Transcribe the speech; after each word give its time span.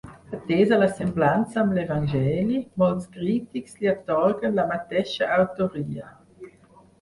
Atesa 0.35 0.77
la 0.83 0.85
semblança 0.99 1.59
amb 1.63 1.75
l'Evangeli, 1.77 2.61
molts 2.83 3.05
crítics 3.17 3.77
li 3.83 3.91
atorguen 3.93 4.57
la 4.63 4.67
mateixa 4.73 5.31
autoria. 5.37 6.11